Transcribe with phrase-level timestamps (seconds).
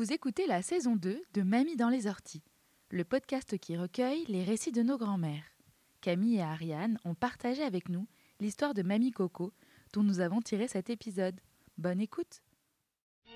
[0.00, 2.42] Vous écoutez la saison 2 de Mamie dans les orties,
[2.90, 5.44] le podcast qui recueille les récits de nos grands-mères.
[6.00, 8.06] Camille et Ariane ont partagé avec nous
[8.40, 9.52] l'histoire de Mamie Coco
[9.92, 11.38] dont nous avons tiré cet épisode.
[11.76, 12.40] Bonne écoute
[13.26, 13.32] Je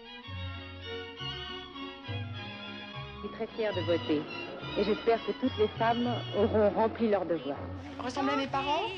[3.20, 4.22] suis très fière de voter
[4.78, 7.58] et j'espère que toutes les femmes auront rempli leur devoir.
[7.98, 8.88] Ressembler à mes parents?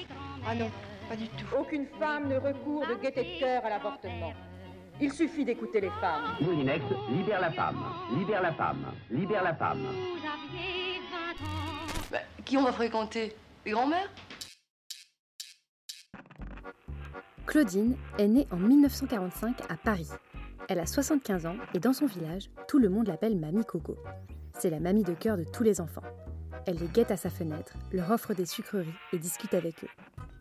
[0.46, 0.70] Ah non,
[1.08, 1.46] pas du tout.
[1.58, 4.34] Aucune femme ne recourt de gaieté de cœur à l'avortement.
[4.98, 6.36] Il suffit d'écouter les femmes.
[6.40, 7.84] Moulinex, libère la femme,
[8.16, 9.86] libère la femme, libère la femme.
[12.10, 13.36] Bah, qui on va fréquenter?
[13.66, 14.10] Les grands-mères?
[17.44, 20.08] Claudine est née en 1945 à Paris.
[20.68, 23.96] Elle a 75 ans et dans son village, tout le monde l'appelle Mamie Coco.
[24.58, 26.02] C'est la mamie de cœur de tous les enfants.
[26.66, 29.90] Elle les guette à sa fenêtre, leur offre des sucreries et discute avec eux.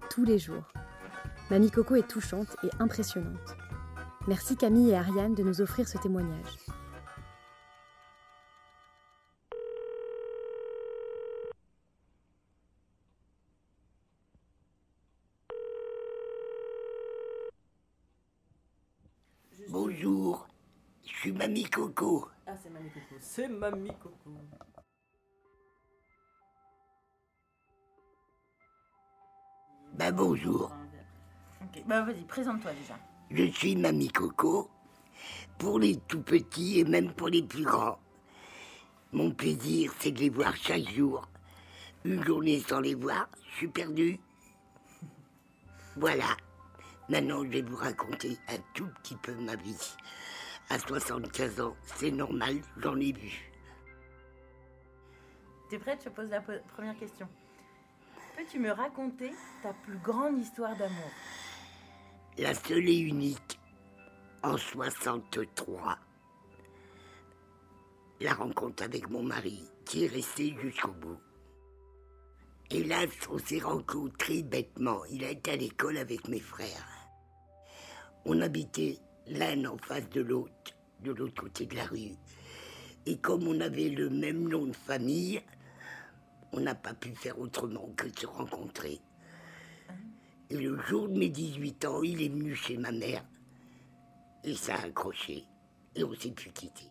[0.09, 0.63] Tous les jours.
[1.51, 3.57] Mamie Coco est touchante et impressionnante.
[4.27, 6.57] Merci Camille et Ariane de nous offrir ce témoignage.
[19.69, 20.47] Bonjour,
[21.03, 22.27] je suis Mamie Coco.
[22.47, 23.15] Ah, c'est Mamie Coco.
[23.19, 24.31] C'est Mamie Coco.
[29.93, 30.71] Bah bonjour,
[31.61, 32.95] Ok, bah vas-y, présente-toi déjà.
[33.31, 34.69] Je suis Mamie Coco.
[35.57, 37.99] Pour les tout petits et même pour les plus grands.
[39.13, 41.27] Mon plaisir, c'est de les voir chaque jour.
[42.03, 44.19] Une journée sans les voir, je suis perdu.
[45.95, 46.35] Voilà.
[47.07, 49.95] Maintenant, je vais vous raconter un tout petit peu ma vie.
[50.69, 53.51] À 75 ans, c'est normal, j'en ai vu.
[55.69, 56.01] T'es prête?
[56.03, 57.29] Je pose la première question.
[58.35, 59.31] Peux-tu me raconter
[59.63, 61.11] ta plus grande histoire d'amour?
[62.37, 63.57] La seule et unique,
[64.43, 65.97] en 63.
[68.19, 71.17] La rencontre avec mon mari, qui est resté jusqu'au bout.
[72.71, 75.05] Hélas, on s'est rencontrés bêtement.
[75.05, 76.89] Il a été à l'école avec mes frères.
[78.25, 78.97] On habitait
[79.27, 80.75] l'un en face de l'autre,
[81.05, 82.17] de l'autre côté de la rue.
[83.05, 85.41] Et comme on avait le même nom de famille,
[86.51, 88.99] on n'a pas pu faire autrement que de se rencontrer.
[90.49, 93.23] Et le jour de mes 18 ans, il est venu chez ma mère.
[94.43, 95.45] Et ça a accroché.
[95.95, 96.83] Et on s'est plus quitté.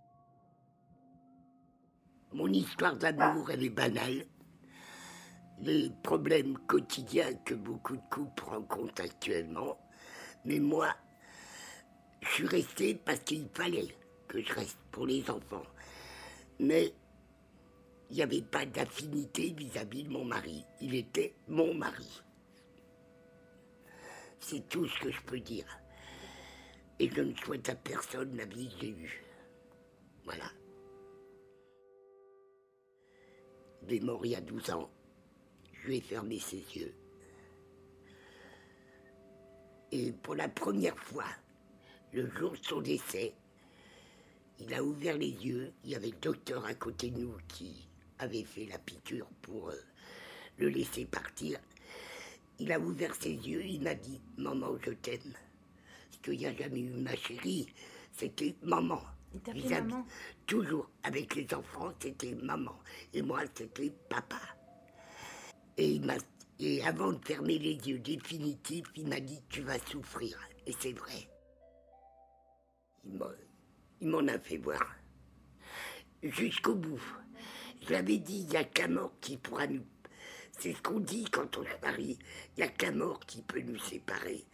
[2.33, 4.27] Mon histoire d'amour, elle est banale.
[5.61, 9.79] Les problèmes quotidiens que beaucoup de couples rencontrent actuellement.
[10.45, 10.89] Mais moi,
[12.23, 15.63] je suis resté parce qu'il fallait que je reste pour les enfants.
[16.59, 16.93] Mais
[18.11, 20.65] il n'y avait pas d'affinité vis-à-vis de mon mari.
[20.81, 22.24] Il était mon mari.
[24.47, 25.65] C'est tout ce que je peux dire.
[26.99, 29.25] Et je ne souhaite à personne la vie que j'ai.
[30.27, 30.45] Voilà.
[33.83, 34.91] Il est mort il y a 12 ans.
[35.73, 36.95] Je lui ai fermé ses yeux.
[39.93, 41.25] Et pour la première fois,
[42.13, 43.33] le jour de son décès,
[44.59, 45.73] il a ouvert les yeux.
[45.85, 47.89] Il y avait le docteur à côté de nous qui
[48.19, 49.81] avait fait la piqûre pour euh,
[50.59, 51.59] le laisser partir.
[52.59, 55.35] Il a ouvert ses yeux, il m'a dit Maman, je t'aime.
[56.11, 57.67] Parce qu'il n'y a jamais eu ma chérie,
[58.13, 59.01] c'était maman.
[59.55, 59.85] Il
[60.47, 62.79] Toujours avec les enfants, c'était maman.
[63.13, 64.41] Et moi, c'était papa.
[65.77, 66.15] Et, il m'a,
[66.61, 70.39] et avant de fermer les yeux définitifs, il m'a dit Tu vas souffrir.
[70.67, 71.29] Et c'est vrai.
[74.01, 74.83] Il m'en a fait voir.
[76.23, 77.03] Jusqu'au bout.
[77.87, 79.85] Je l'avais dit, il n'y a qu'un mort qui pourra nous.
[80.59, 82.19] C'est ce qu'on dit quand on se marie.
[82.57, 84.45] Il n'y a qu'un mort qui peut nous séparer.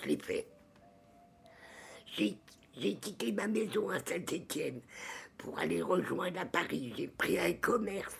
[0.00, 0.46] Je l'ai fait.
[2.16, 2.36] J'ai,
[2.96, 4.80] quitté ma maison à Saint-Étienne
[5.36, 6.92] pour aller rejoindre à Paris.
[6.96, 8.16] J'ai pris un commerce,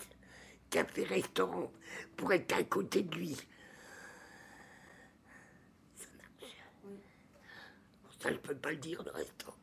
[0.71, 1.73] café-restaurant,
[2.17, 3.35] pour être à côté de lui.
[5.95, 6.53] Ça marche.
[8.21, 9.55] Ça, je peux pas le dire, le restant.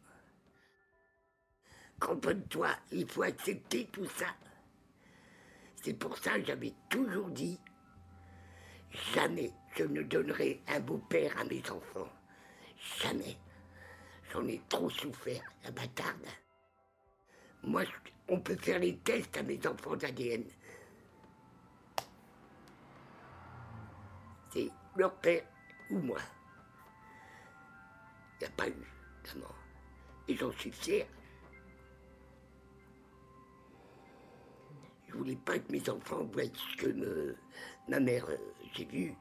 [1.99, 4.27] Comprends-toi, il faut accepter tout ça.
[5.85, 7.59] C'est pour ça que j'avais toujours dit,
[9.13, 12.09] jamais je ne donnerai un beau-père à mes enfants.
[13.03, 13.37] Jamais.
[14.31, 16.25] J'en ai trop souffert, la bâtarde.
[17.61, 17.83] Moi,
[18.27, 20.45] on peut faire les tests à mes enfants d'ADN.
[24.51, 25.43] C'est leur père
[25.91, 26.17] ou moi.
[28.33, 28.87] Il n'y a pas eu
[29.23, 29.53] d'amant.
[30.27, 31.05] Et j'en suis.
[35.15, 37.35] Je voulais pas que mes enfants voient ce que
[37.87, 38.35] ma mère, euh,
[38.73, 39.15] j'ai vu.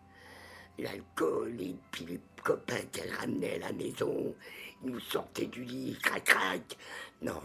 [0.76, 4.34] l'alcool et puis les copains qu'elle ramenait à la maison.
[4.82, 6.76] Ils nous sortaient du lit, crac crac.
[7.22, 7.40] Non.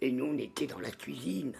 [0.00, 1.52] Et nous, on était dans la cuisine.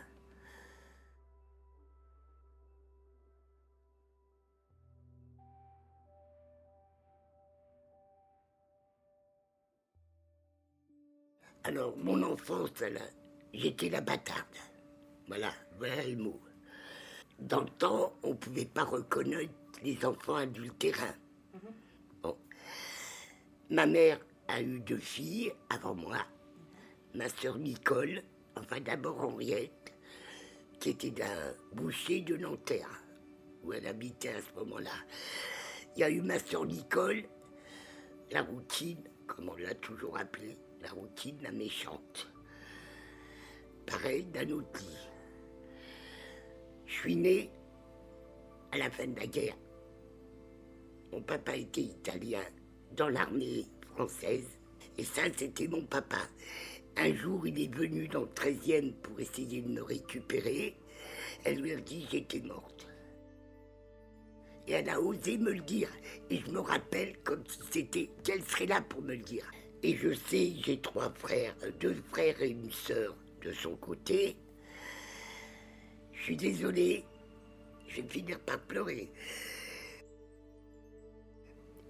[11.64, 12.70] Alors, mon enfance,
[13.52, 14.67] j'étais la bâtarde.
[15.28, 16.40] Voilà, voilà le mot.
[17.38, 19.52] Dans le temps, on ne pouvait pas reconnaître
[19.82, 21.14] les enfants adultérins.
[23.70, 26.16] Ma mère a eu deux filles avant moi.
[27.14, 28.22] Ma sœur Nicole,
[28.56, 29.92] enfin d'abord Henriette,
[30.80, 33.04] qui était d'un boucher de Nanterre,
[33.62, 34.94] où elle habitait à ce moment-là.
[35.94, 37.24] Il y a eu ma sœur Nicole,
[38.30, 42.32] la routine, comme on l'a toujours appelée, la routine, la méchante.
[43.84, 45.07] Pareil d'un autre Je
[46.98, 47.50] suis né
[48.72, 49.56] à la fin de la guerre.
[51.12, 52.42] Mon papa était italien
[52.96, 53.64] dans l'armée
[53.94, 54.46] française.
[54.98, 56.18] Et ça, c'était mon papa.
[56.96, 60.76] Un jour, il est venu dans le 13e pour essayer de me récupérer.
[61.44, 62.88] Elle lui a dit j'étais morte.
[64.66, 65.88] Et elle a osé me le dire.
[66.30, 69.48] Et je me rappelle comme si c'était qu'elle serait là pour me le dire.
[69.82, 74.36] Et je sais, j'ai trois frères, deux frères et une sœur de son côté.
[76.28, 77.06] Suis désolé,
[77.86, 79.10] je vais finir par pleurer.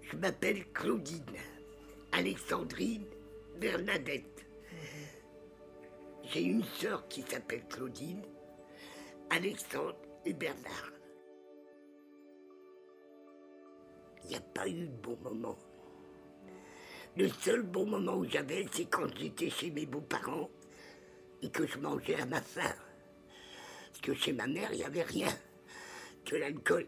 [0.00, 1.24] Je m'appelle Claudine,
[2.12, 3.04] Alexandrine
[3.58, 4.46] Bernadette.
[6.22, 8.22] J'ai une sœur qui s'appelle Claudine,
[9.30, 10.92] Alexandre et Bernard.
[14.22, 15.58] Il n'y a pas eu de bon moment.
[17.16, 20.48] Le seul bon moment où j'avais, c'est quand j'étais chez mes beaux-parents
[21.42, 22.76] et que je mangeais à ma faim.
[24.02, 25.28] Que chez ma mère, il n'y avait rien
[26.24, 26.86] que l'alcool.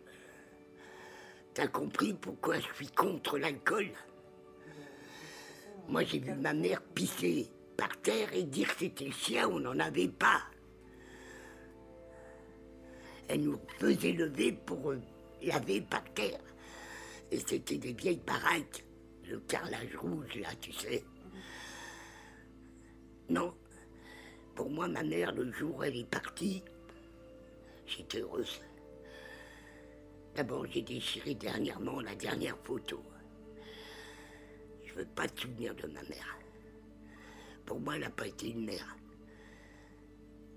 [1.54, 3.90] T'as compris pourquoi je suis contre l'alcool?
[5.88, 9.60] Moi, j'ai vu ma mère pisser par terre et dire que c'était le chien, on
[9.60, 10.42] n'en avait pas.
[13.28, 14.94] Elle nous faisait lever pour
[15.42, 16.40] laver par terre.
[17.30, 18.84] Et c'était des vieilles baraques
[19.30, 21.04] le carrelage rouge, là, tu sais.
[23.28, 23.54] Non.
[24.56, 26.62] Pour moi, ma mère, le jour où elle est partie,
[27.90, 28.60] j'étais heureuse.
[30.34, 33.02] D'abord, j'ai déchiré dernièrement la dernière photo.
[34.84, 36.38] Je veux pas te souvenir de ma mère.
[37.66, 38.96] Pour moi, elle n'a pas été une mère.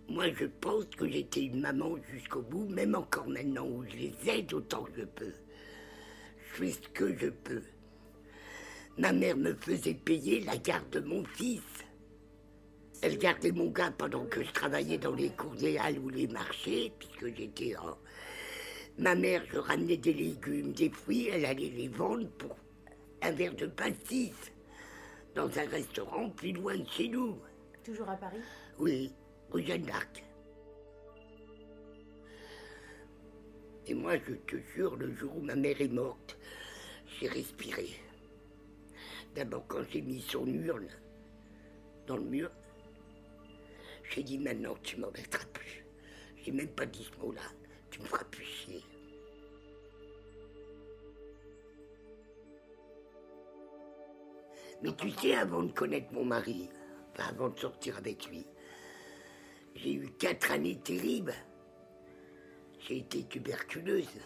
[0.09, 4.15] Moi, je pense que j'étais une maman jusqu'au bout, même encore maintenant, où je les
[4.27, 5.33] aide autant que je peux.
[6.37, 7.63] Je fais ce que je peux.
[8.97, 11.61] Ma mère me faisait payer la garde de mon fils.
[13.03, 16.25] Elle gardait mon gars pendant que je travaillais dans les cours des halles ou les
[16.25, 17.97] marchés, puisque j'étais en...
[18.97, 22.55] Ma mère, je ramenais des légumes, des fruits, elle allait les vendre pour
[23.21, 24.31] un verre de pastis
[25.35, 27.37] dans un restaurant plus loin de chez nous.
[27.83, 28.39] Toujours à Paris?
[28.79, 29.11] Oui,
[29.51, 30.23] rue Jeanne d'Arc.
[33.85, 36.37] Et moi, je te jure, le jour où ma mère est morte,
[37.19, 37.89] j'ai respiré.
[39.35, 40.87] D'abord, quand j'ai mis son urne
[42.07, 42.49] dans le mur,
[44.13, 45.85] j'ai dit maintenant tu m'en mettras plus.
[46.43, 47.41] J'ai même pas dit ce mot-là.
[47.89, 48.83] Tu me feras plus chier.
[54.83, 56.69] Mais tu sais, avant de connaître mon mari,
[57.11, 58.45] enfin avant de sortir avec lui,
[59.75, 61.33] j'ai eu quatre années terribles.
[62.81, 64.19] J'ai été tuberculeuse.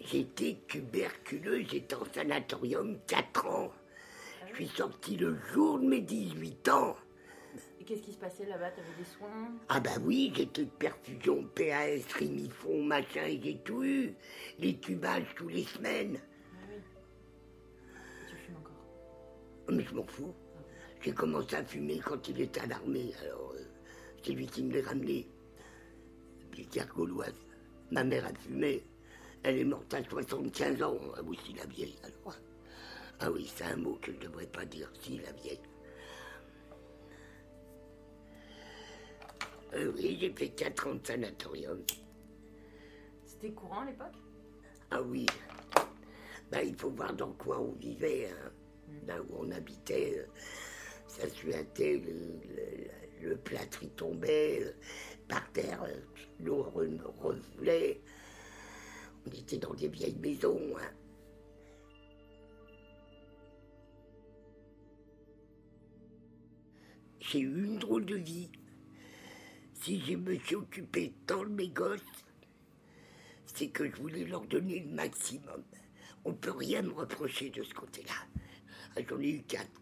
[0.00, 3.72] J'étais tuberculeuse, j'étais en sanatorium 4 ans.
[4.50, 6.96] Je suis sorti le jour de mes 18 ans.
[7.80, 8.70] Et qu'est-ce qui se passait là-bas?
[8.70, 9.52] T'avais des soins?
[9.68, 14.14] Ah bah oui, j'étais de perfusion, PAS, Rimifon, machin, et j'ai tout eu.
[14.58, 16.18] Les tubages tous les semaines.
[16.54, 16.76] Ah oui.
[18.28, 19.74] tu fumes encore?
[19.74, 20.34] Mais je m'en fous.
[21.00, 23.64] J'ai commencé à fumer quand il était à l'armée, alors euh,
[24.22, 25.28] c'est lui qui me l'a ramené.
[26.70, 27.46] Pierre gauloise.
[27.90, 28.84] Ma mère a fumé.
[29.42, 30.98] Elle est morte à 75 ans.
[31.16, 32.36] Ah oui, si la vieille, alors.
[33.20, 35.60] Ah oui, c'est un mot que je ne devrais pas dire, si la vieille.
[39.74, 41.82] Euh, oui, j'ai fait 4 ans de sanatorium.
[43.24, 44.14] C'était courant à l'époque?
[44.90, 45.26] Ah oui.
[46.50, 48.50] Ben, il faut voir dans quoi on vivait, hein.
[49.06, 50.26] là où on habitait.
[51.08, 54.72] Ça suintait, le, le, plâtre y tombait, euh,
[55.26, 55.84] par terre,
[56.40, 58.00] l'eau revoulait.
[59.26, 60.76] On était dans des vieilles maisons.
[60.78, 61.07] Hein.
[67.30, 68.48] J'ai eu une drôle de vie.
[69.74, 72.00] Si je me suis occupé tant de mes gosses,
[73.44, 75.62] c'est que je voulais leur donner le maximum.
[76.24, 78.14] On peut rien me reprocher de ce côté-là.
[78.96, 79.78] Ah, J'en ai eu quatre.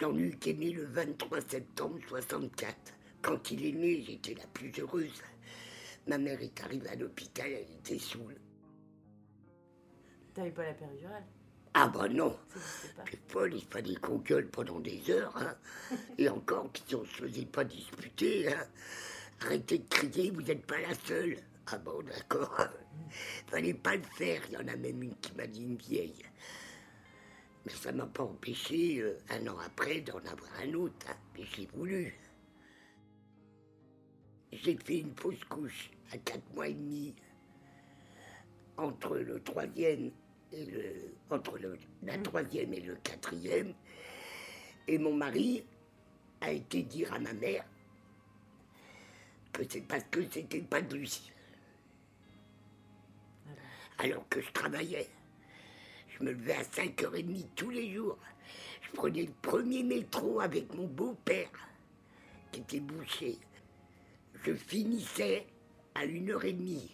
[0.00, 2.74] J'en ai eu qui est le 23 septembre 64.
[3.20, 5.22] Quand il est né, j'étais la plus heureuse.
[6.06, 8.40] Ma mère est arrivée à l'hôpital, elle était saoule.
[10.32, 11.26] T'avais pas la péridurale?
[11.80, 12.36] Ah bah non,
[13.08, 15.36] t'es folle, il fallait qu'on gueule pendant des heures.
[15.36, 15.56] hein.
[16.18, 18.66] Et encore, si on se faisait pas disputer, hein.
[19.42, 21.36] arrêtez de crier, vous n'êtes pas la seule.
[21.68, 22.66] Ah bon, d'accord.
[23.46, 26.24] Fallait pas le faire, il y en a même une qui m'a dit une vieille.
[27.64, 31.06] Mais ça m'a pas empêché, euh, un an après, d'en avoir un autre.
[31.08, 31.16] hein.
[31.36, 32.12] J'ai voulu.
[34.50, 37.14] J'ai fait une fausse couche à quatre mois et demi
[38.76, 40.10] entre le troisième
[41.30, 41.58] entre
[42.02, 43.74] la troisième et le quatrième.
[44.86, 45.64] Et mon mari
[46.40, 47.64] a été dire à ma mère
[49.52, 51.32] que c'est parce que c'était pas de lui.
[53.98, 55.08] Alors que je travaillais.
[56.08, 58.18] Je me levais à 5h30 tous les jours.
[58.82, 61.50] Je prenais le premier métro avec mon beau-père,
[62.50, 63.36] qui était bouché.
[64.44, 65.46] Je finissais
[65.94, 66.90] à 1h30.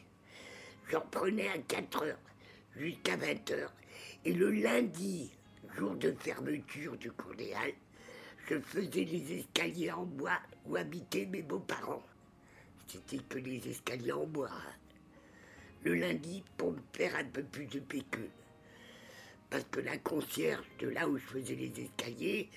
[0.88, 2.16] Je reprenais à 4h
[2.76, 3.68] jusqu'à 20h.
[4.24, 5.30] Et le lundi,
[5.76, 7.74] jour de fermeture du cours des Halles,
[8.48, 12.02] je faisais les escaliers en bois où habitaient mes beaux-parents.
[12.86, 14.50] C'était que les escaliers en bois.
[14.50, 14.72] hein.
[15.84, 18.30] Le lundi, pour me faire un peu plus de pécule.
[19.50, 22.48] Parce que la concierge de là où je faisais les escaliers,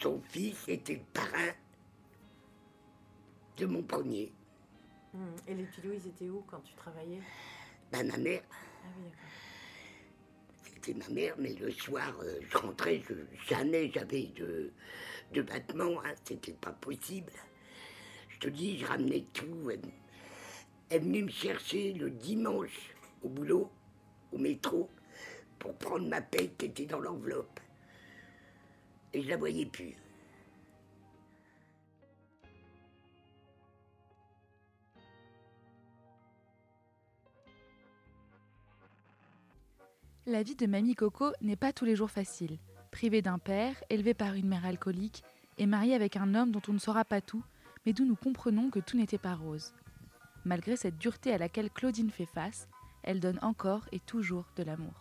[0.00, 1.52] son fils était le parrain
[3.56, 4.32] de mon premier.
[5.14, 7.20] Hum, Et les tuyaux, ils étaient où quand tu travaillais?
[7.92, 8.42] Ben, ma mère.
[10.64, 13.14] C'était ma mère, mais le soir, euh, je rentrais, je-
[13.48, 14.70] jamais j'avais de,
[15.32, 17.32] de battement, hein, c'était pas possible.
[18.28, 19.70] Je te dis, je ramenais tout.
[19.70, 19.80] Elle,
[20.90, 22.90] elle venait me chercher le dimanche
[23.22, 23.70] au boulot,
[24.32, 24.90] au métro,
[25.58, 27.60] pour prendre ma paie qui était dans l'enveloppe.
[29.12, 29.94] Et je la voyais plus.
[40.24, 42.58] La vie de Mamie Coco n'est pas tous les jours facile.
[42.92, 45.24] Privée d'un père, élevée par une mère alcoolique
[45.58, 47.42] et mariée avec un homme dont on ne saura pas tout,
[47.84, 49.74] mais d'où nous comprenons que tout n'était pas rose.
[50.44, 52.68] Malgré cette dureté à laquelle Claudine fait face,
[53.02, 54.94] elle donne encore et toujours de l'amour.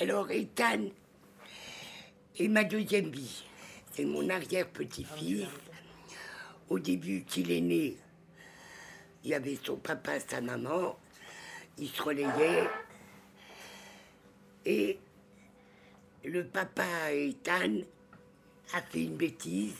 [0.00, 0.88] Alors, Ethan
[2.40, 3.44] est ma deuxième vie.
[3.92, 5.46] C'est mon arrière-petit-fils.
[6.68, 7.96] Au début qu'il est né,
[9.24, 10.98] il y avait son papa, sa maman.
[11.78, 12.68] Ils se relayaient.
[14.64, 14.98] Et
[16.24, 17.80] le papa, Ethan,
[18.72, 19.76] a fait une bêtise.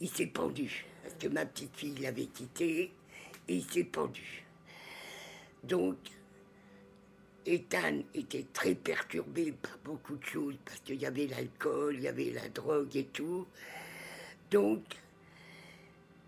[0.00, 0.84] Il s'est pendu.
[1.02, 2.92] Parce que ma petite fille l'avait quitté.
[3.48, 4.44] Et il s'est pendu.
[5.62, 5.96] Donc,
[7.46, 12.08] Ethan était très perturbé par beaucoup de choses, parce qu'il y avait l'alcool, il y
[12.08, 13.46] avait la drogue et tout.
[14.50, 14.82] Donc,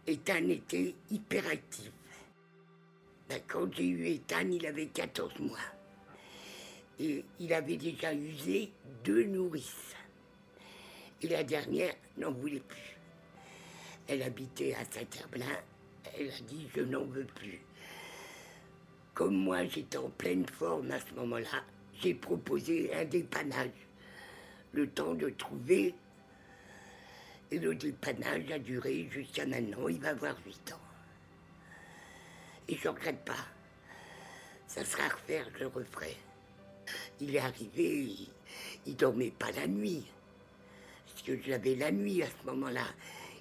[0.08, 1.92] Ethan était hyperactif.
[3.28, 5.58] Ben, quand j'ai eu Ethan, il avait 14 mois.
[6.98, 8.72] Et il avait déjà usé
[9.04, 9.94] deux nourrices.
[11.20, 12.96] Et la dernière n'en voulait plus.
[14.06, 15.44] Elle habitait à Saint-Herblain.
[16.18, 17.60] Elle a dit Je n'en veux plus.
[19.12, 21.64] Comme moi, j'étais en pleine forme à ce moment-là,
[22.00, 23.70] j'ai proposé un dépannage.
[24.72, 25.94] Le temps de trouver.
[27.50, 29.88] Et le dépannage a duré jusqu'à maintenant.
[29.88, 30.80] Il va avoir 8 ans.
[32.68, 33.46] Et je ne regrette pas.
[34.66, 36.16] Ça sera à refaire, je le referai.
[37.20, 38.28] Il est arrivé, il,
[38.86, 40.06] il dormait pas la nuit.
[41.06, 42.84] Parce que j'avais la nuit à ce moment-là.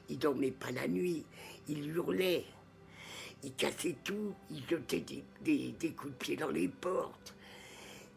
[0.09, 1.25] Il dormait pas la nuit.
[1.67, 2.45] Il hurlait.
[3.43, 5.03] Il cassait tout, il jetait
[5.41, 7.35] des, coups de pied dans les portes,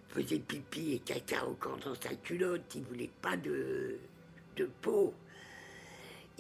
[0.09, 3.99] il faisait pipi et caca encore dans sa culotte, il voulait pas de
[4.81, 5.13] peau,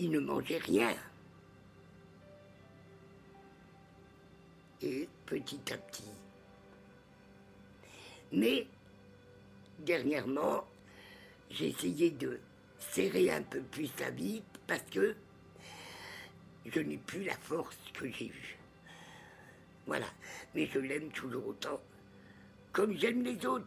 [0.00, 0.95] il ne mangeait rien.
[4.80, 6.11] Et petit à petit.
[8.33, 8.66] Mais,
[9.80, 10.64] dernièrement,
[11.50, 12.40] j'ai essayé de
[12.78, 15.14] serrer un peu plus sa vie parce que
[16.64, 18.59] je n'ai plus la force que j'ai eue.
[19.87, 20.07] Voilà.
[20.54, 21.80] Mais je l'aime toujours autant.
[22.73, 23.66] Comme j'aime les autres.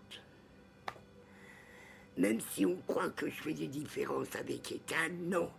[2.18, 5.52] Même si on croit que je fais des différences avec Ethan, non.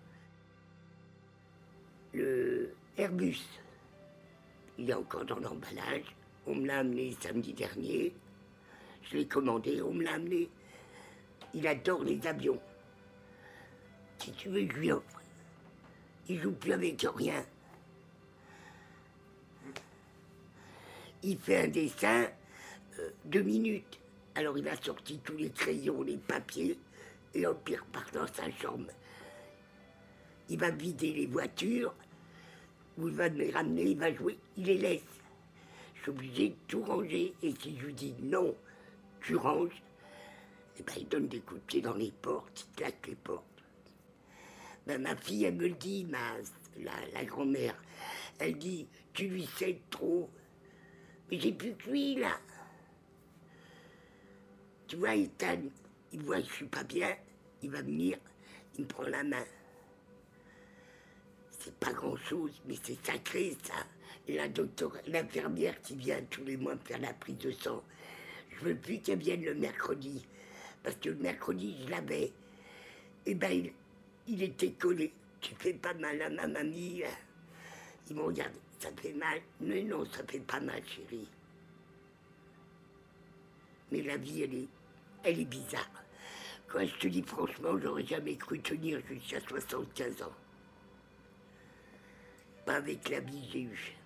[2.14, 3.40] Le Airbus,
[4.78, 6.14] il est encore dans l'emballage.
[6.46, 8.14] On me l'a amené samedi dernier.
[9.02, 10.48] Je l'ai commandé, on me l'a amené.
[11.54, 12.60] Il adore les avions.
[14.18, 15.20] Si tu veux, je lui offre.
[16.28, 17.44] Il joue plus avec rien.
[21.24, 22.28] Il fait un dessin,
[23.00, 23.98] euh, deux minutes.
[24.36, 26.78] Alors il a sorti tous les crayons, les papiers,
[27.34, 28.90] et hop, il repart dans sa chambre.
[30.48, 31.94] Il va vider les voitures,
[32.98, 35.02] ou il va me les ramener, il va jouer, il les laisse.
[35.94, 38.54] Je suis obligé de tout ranger, et si je lui dis non,
[39.20, 39.82] tu ranges,
[40.78, 43.44] eh ben, il donne des coups de pied dans les portes, il claque les portes.
[44.86, 46.34] Ben, ma fille, elle me le dit, ma,
[46.82, 47.80] la, la grand-mère,
[48.38, 50.28] elle dit, tu lui cèdes trop.
[51.30, 52.38] Mais j'ai plus que lui, là.
[54.86, 55.62] Tu vois, Ethan,
[56.12, 57.16] il voit que je suis pas bien,
[57.62, 58.18] il va venir,
[58.76, 59.44] il me prend la main.
[61.84, 63.74] Pas grand-chose, mais c'est sacré, ça.
[64.26, 67.82] La docteur, l'infirmière qui vient tous les mois faire la prise de sang,
[68.56, 70.24] je veux plus qu'elle vienne le mercredi,
[70.82, 72.32] parce que le mercredi, je l'avais.
[73.26, 73.72] Et ben, il,
[74.28, 75.12] il était collé.
[75.42, 77.02] Tu fais pas mal à ma mamie.
[77.04, 77.10] hein.
[78.08, 79.40] Il me regarde, ça fait mal.
[79.60, 81.28] Mais non, ça fait pas mal, chérie.
[83.92, 84.68] Mais la vie, elle est,
[85.22, 85.90] elle est bizarre.
[86.66, 90.32] Quand je te dis franchement, j'aurais jamais cru tenir jusqu'à 75 ans.
[92.64, 93.96] Pas avec la eue.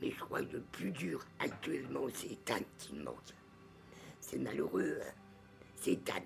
[0.00, 3.34] Mais je crois que le plus dur actuellement, c'est Ethan qui manque.
[4.20, 5.12] C'est malheureux, hein.
[5.76, 6.22] c'est Ethan.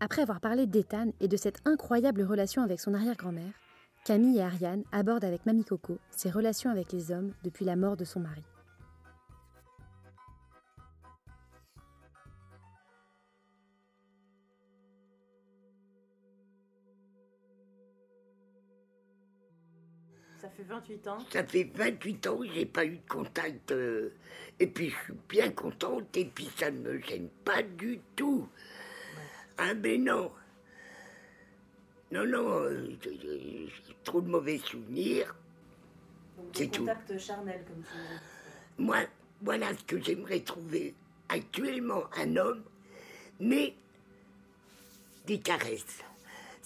[0.00, 3.54] Après avoir parlé d'Ethan et de cette incroyable relation avec son arrière-grand-mère,
[4.04, 7.96] Camille et Ariane abordent avec Mamie Coco ses relations avec les hommes depuis la mort
[7.96, 8.44] de son mari.
[20.64, 21.18] Fait 28 ans.
[21.30, 23.72] Ça fait 28 ans que j'ai pas eu de contact.
[23.72, 24.10] euh,
[24.60, 28.48] et puis je suis bien contente et puis ça ne me gêne pas du tout.
[29.58, 30.30] Ah ben non.
[32.12, 33.18] Non, non, euh, j'ai
[33.68, 35.34] j'ai trop de mauvais souvenirs.
[36.36, 36.80] Donc C'est tout.
[36.82, 38.20] contacts charnels, comme tu disais.
[38.78, 38.98] Moi,
[39.42, 40.94] voilà ce que j'aimerais trouver
[41.28, 42.62] actuellement un homme,
[43.40, 43.74] mais
[45.26, 46.02] des caresses.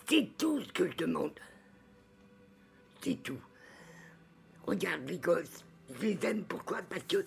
[0.09, 1.33] C'est tout ce que je demande.
[3.03, 3.39] C'est tout.
[4.69, 6.83] Regarde les gosses, je les aime pourquoi?
[6.83, 7.25] Parce que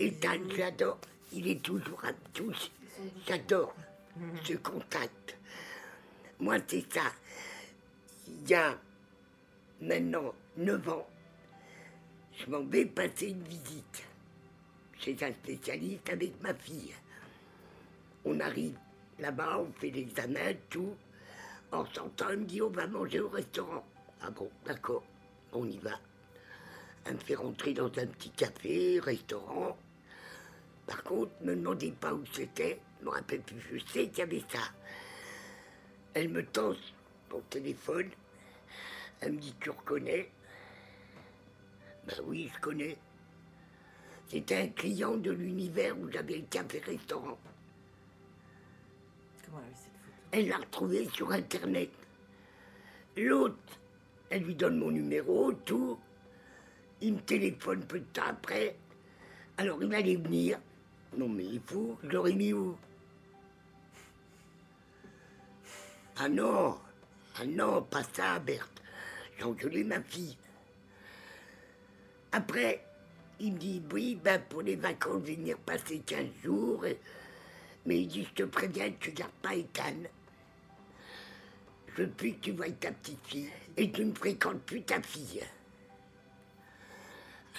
[0.00, 0.98] Ethan, j'adore.
[1.32, 2.72] Il est toujours à toucher.
[3.24, 3.72] J'adore
[4.42, 5.36] ce contact.
[6.40, 7.12] Moi, c'est ça.
[8.26, 8.76] Il y a
[9.80, 11.06] maintenant 9 ans,
[12.36, 14.02] je m'en vais passer une visite
[14.98, 16.92] chez un spécialiste avec ma fille.
[18.24, 18.76] On arrive
[19.20, 20.96] là-bas, on fait l'examen, tout.
[21.70, 23.86] En sortant, il me dit on va manger au restaurant.
[24.20, 25.04] Ah bon, d'accord,
[25.52, 25.92] on y va.
[27.04, 29.76] Elle me fait rentrer dans un petit café, restaurant.
[30.86, 34.18] Par contre, ne me demandez pas où c'était, je me rappelle plus, je sais qu'il
[34.18, 34.60] y avait ça.
[36.14, 36.74] Elle me tend
[37.30, 38.10] son téléphone,
[39.20, 40.30] elle me dit tu reconnais?
[42.06, 42.96] Ben oui, je connais.
[44.28, 47.38] C'était un client de l'univers où j'avais le café-restaurant.
[49.44, 50.16] Comment elle a cette photo?
[50.32, 51.90] Elle l'a retrouvé sur Internet.
[53.16, 53.56] L'autre,
[54.30, 55.98] elle lui donne mon numéro, tout.
[57.00, 58.76] Il me téléphone peu de temps après.
[59.56, 60.58] Alors il allait venir.
[61.16, 62.76] Non mais il faut, je l'aurais mis où?
[66.16, 66.78] Ah non,
[67.36, 68.82] ah non, pas ça, Berthe.
[69.38, 70.36] J'ai engueulé ma fille.
[72.32, 72.84] Après,
[73.40, 76.84] il me dit, oui, ben pour les vacances, venir passer 15 jours.
[77.86, 79.96] Mais il dit, je te préviens, tu gardes pas Ethan.
[81.88, 85.00] Je veux plus que tu vois ta petite fille et tu ne fréquentes plus ta
[85.00, 85.42] fille.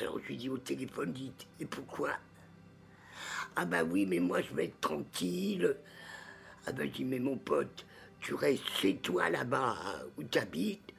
[0.01, 2.09] Alors je lui dis au téléphone, dites, et pourquoi?
[3.55, 5.77] Ah bah oui, mais moi je vais être tranquille.
[6.65, 7.85] Ah bah je dis, mais mon pote,
[8.19, 10.91] tu restes chez toi là-bas hein, où tu habites.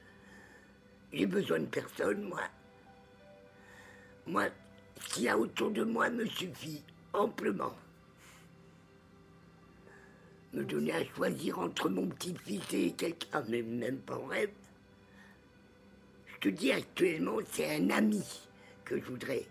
[1.12, 2.42] J'ai besoin de personne, moi.
[4.26, 4.44] Moi,
[5.00, 7.74] ce qu'il y a autour de moi me suffit amplement.
[10.52, 14.52] Me donner à choisir entre mon petit-fils et quelqu'un, mais même pas en rêve.
[16.26, 18.22] Je te dis actuellement, c'est un ami
[18.92, 19.46] que je voudrais.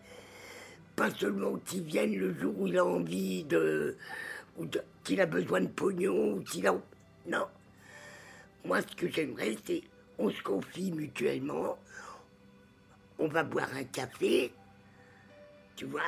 [0.96, 3.98] Pas seulement qu'il vienne le jour où il a envie de.
[4.58, 6.76] ou de- qu'il a besoin de pognon, ou qu'il a.
[7.28, 7.48] Non.
[8.66, 9.82] Moi, ce que j'aimerais, c'est.
[10.20, 11.80] On se confie mutuellement.
[13.18, 14.54] On va boire un café.
[15.76, 16.02] Tu vois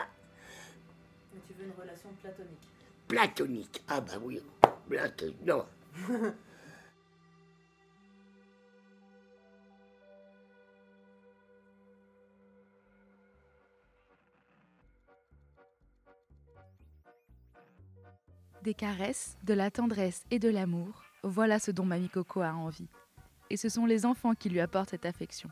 [1.33, 2.67] Mais tu veux une relation platonique.
[3.07, 3.83] Platonique.
[3.87, 4.41] Ah bah oui.
[4.89, 5.43] Platonique.
[5.45, 5.65] Non.
[18.63, 22.87] Des caresses, de la tendresse et de l'amour, voilà ce dont Mamie Coco a envie.
[23.49, 25.49] Et ce sont les enfants qui lui apportent cette affection.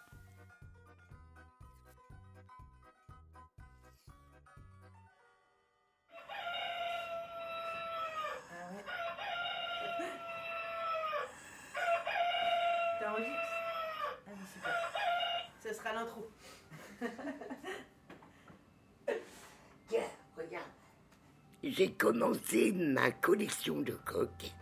[22.74, 24.54] Ma collection de coques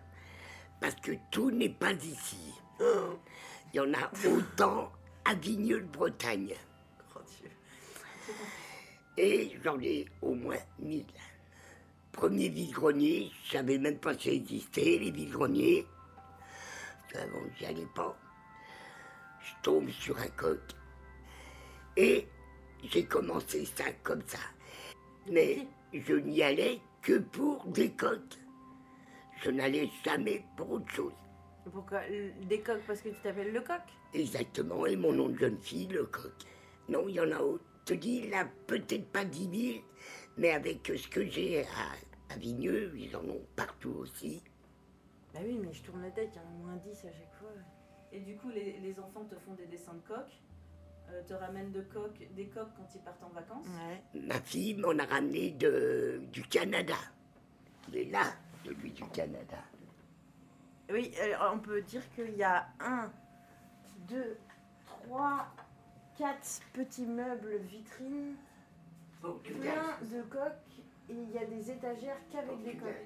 [0.80, 2.54] parce que tout n'est pas ici.
[2.80, 4.92] Il y en a autant
[5.26, 6.56] à Vigneux-de-Bretagne.
[7.16, 7.20] Oh.
[9.18, 11.06] Et j'en ai au moins mille.
[12.12, 15.86] Premier vide-grenier, je savais même pas ça existait, les vide-greniers.
[17.16, 18.18] Avant, j'y allais pas.
[19.42, 20.60] Je tombe sur un coq.
[21.98, 22.28] Et
[22.84, 24.40] j'ai commencé ça comme ça.
[25.30, 28.38] Mais je n'y allais que pour des coques.
[29.44, 31.14] Je n'allais jamais pour autre chose.
[31.72, 32.02] Pourquoi
[32.48, 33.82] Des coqs parce que tu t'appelles le coq?
[34.14, 36.34] Exactement, et mon nom de jeune fille, le coq.
[36.88, 37.64] Non, il y en a autre.
[37.88, 39.84] Je te dis, il a peut-être pas 10 000,
[40.38, 44.44] mais avec ce que j'ai à, à Vigneux, ils en ont partout aussi.
[45.34, 47.34] Bah oui, mais je tourne la tête, il y en a moins 10 à chaque
[47.40, 47.50] fois.
[48.12, 50.42] Et du coup, les, les enfants te font des dessins de coqs,
[51.12, 53.66] euh, te ramènent de coqs, des coqs quand ils partent en vacances.
[53.66, 54.22] Ouais.
[54.22, 56.96] Ma fille m'en a ramené de, du Canada.
[57.88, 58.24] Il est là,
[58.66, 59.58] celui du Canada.
[60.92, 63.12] Oui, alors on peut dire qu'il y a un,
[64.08, 64.38] deux,
[64.86, 65.48] trois,
[66.18, 68.36] quatre petits meubles vitrines,
[69.22, 73.06] plein de coques, et il y a des étagères qu'avec des coques.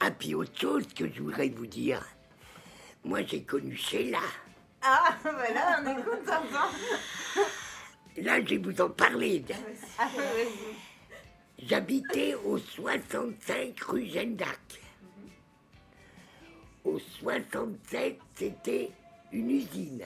[0.00, 2.04] Ah, puis autre chose que je voudrais vous dire.
[3.04, 4.20] Moi, j'ai connu Sheila.
[4.82, 6.42] Ah, voilà, on est content.
[8.18, 9.44] Là, je vais vous en parler.
[9.98, 11.66] Ah, vas-y.
[11.66, 14.80] J'habitais au 65 rue Jeanne d'Arc.
[16.84, 18.90] Au 67, c'était
[19.32, 20.04] une usine.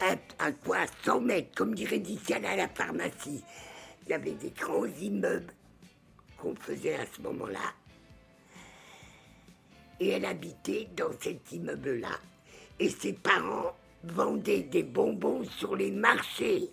[0.00, 3.42] À, à quoi 100 mètres, comme dirait Diciane à la pharmacie.
[4.04, 5.52] Il y avait des grands immeubles
[6.38, 7.74] qu'on faisait à ce moment-là.
[10.00, 12.20] Et elle habitait dans cet immeuble-là.
[12.78, 16.70] Et ses parents vendaient des bonbons sur les marchés.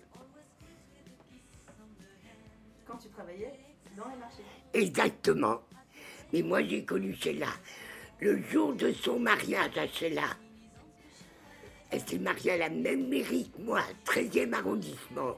[2.86, 3.52] Quand tu travaillais
[3.96, 4.42] dans les marchés.
[4.72, 5.62] Exactement.
[6.32, 7.48] Mais moi, j'ai connu Sheila
[8.20, 10.28] le jour de son mariage à Sheila.
[11.90, 15.36] Elle s'est mariée à la même mairie que moi, 13e arrondissement.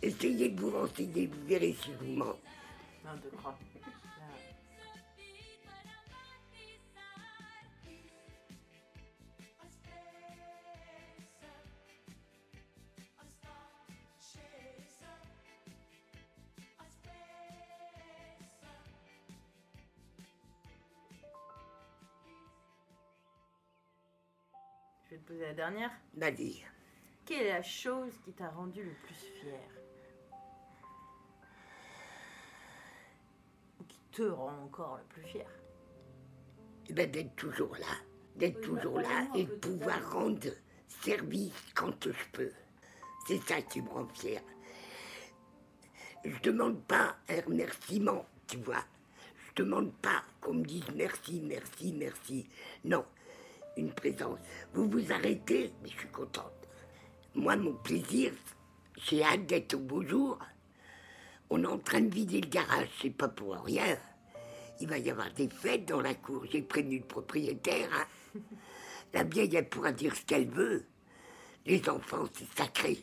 [0.00, 2.12] Essayez de vous renseigner, vous verrez si vous
[3.08, 3.14] mens.
[3.14, 3.58] Non, je te crois.
[25.04, 25.90] Je vais te poser la dernière.
[26.14, 26.62] Vas-y.
[27.24, 29.77] Quelle est la chose qui t'a rendu le plus fier?
[34.18, 35.46] Te rend encore le plus fier
[36.88, 37.94] Eh ben, d'être toujours là.
[38.34, 40.48] D'être Oui, toujours bah, là et de pouvoir rendre
[40.88, 42.50] service quand je peux.
[43.28, 44.40] C'est ça qui me rend fier.
[46.24, 48.84] Je demande pas un remerciement, tu vois.
[49.46, 52.48] Je demande pas qu'on me dise merci, merci, merci.
[52.84, 53.04] Non,
[53.76, 54.40] une présence.
[54.74, 56.68] Vous vous arrêtez, mais je suis contente.
[57.36, 58.32] Moi, mon plaisir,
[58.96, 60.40] j'ai hâte d'être au beau jour.
[61.50, 63.96] On est en train de vider le garage, c'est pas pour rien.
[64.80, 66.44] Il va y avoir des fêtes dans la cour.
[66.50, 67.88] J'ai prévenu le propriétaire.
[67.92, 68.40] hein.
[69.12, 70.84] La vieille, elle pourra dire ce qu'elle veut.
[71.64, 72.98] Les enfants, c'est sacré.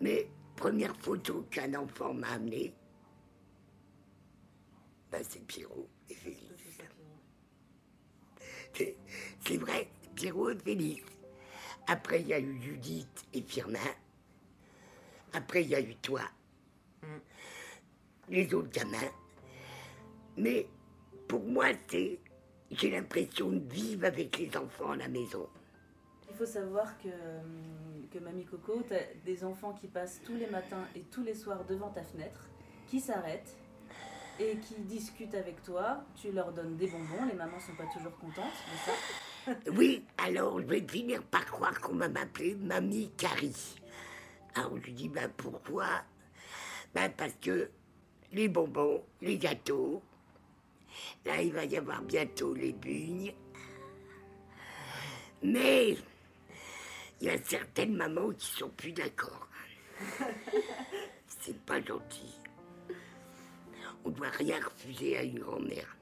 [0.00, 2.74] Mais première photo qu'un enfant m'a amenée,
[5.10, 6.42] ben, c'est Pierrot et Félix.
[8.74, 11.04] C'est vrai, Pierrot et Félix.
[11.86, 13.78] Après, il y a eu Judith et Firmin.
[15.34, 16.22] Après, il y a eu toi.
[18.28, 19.10] Les autres gamins.
[20.36, 20.66] Mais
[21.28, 22.18] pour moi, c'est.
[22.70, 25.48] J'ai l'impression de vivre avec les enfants à la maison.
[26.28, 30.34] Il faut savoir que, hum, que Mamie Coco, tu as des enfants qui passent tous
[30.34, 32.48] les matins et tous les soirs devant ta fenêtre,
[32.88, 33.54] qui s'arrêtent
[34.40, 36.04] et qui discutent avec toi.
[36.16, 38.92] Tu leur donnes des bonbons, les mamans sont pas toujours contentes de ça?
[39.76, 43.76] Oui, alors je vais finir par croire qu'on va m'appeler Mamie Carrie.
[44.54, 45.86] Alors je dis, ben pourquoi?
[46.94, 47.70] Ben parce que
[48.32, 50.02] les bonbons, les gâteaux,
[51.24, 53.34] là il va y avoir bientôt les bugnes,
[55.42, 55.96] Mais
[57.20, 59.48] il y a certaines mamans qui sont plus d'accord.
[61.26, 62.34] C'est pas gentil.
[64.04, 65.96] On doit rien refuser à une grand-mère.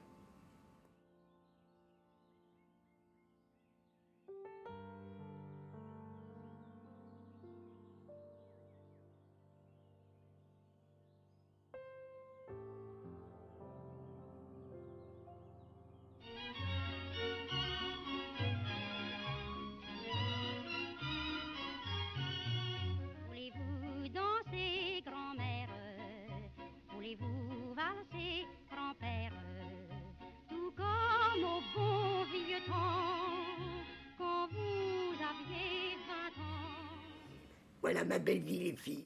[37.83, 39.05] Voilà ma belle vie, les filles.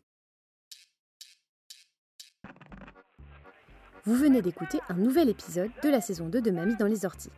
[4.06, 7.32] Vous venez d'écouter un nouvel épisode de la saison 2 de Mamie dans les orties.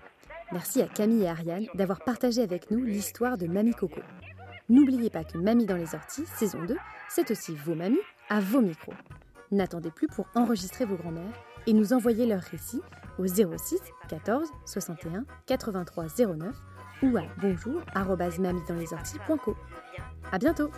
[0.51, 4.01] Merci à Camille et Ariane d'avoir partagé avec nous l'histoire de Mamie Coco.
[4.67, 6.75] N'oubliez pas que Mamie dans les orties, saison 2,
[7.07, 8.91] c'est aussi vos mamies à vos micros.
[9.49, 12.81] N'attendez plus pour enregistrer vos grands-mères et nous envoyer leurs récits
[13.17, 16.53] au 06 14 61 83 09
[17.03, 19.55] ou à bonjour@mamiedanslorties.co.
[20.33, 20.69] À bientôt.